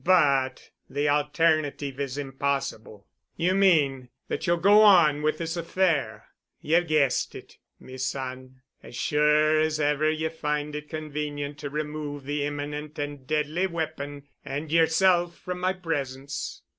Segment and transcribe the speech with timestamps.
[0.03, 3.05] But the alternative is impossible."
[3.37, 6.25] "You mean, that you'll go on with this affair——"
[6.59, 12.43] "Ye've guessed it, me son—as sure as ever ye find it convenient to remove the
[12.45, 16.63] imminent and deadly weapon and yerself from my presence."